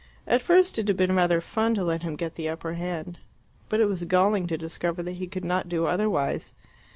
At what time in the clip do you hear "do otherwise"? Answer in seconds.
5.69-6.55